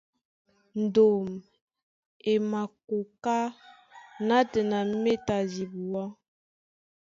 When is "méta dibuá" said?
5.03-6.03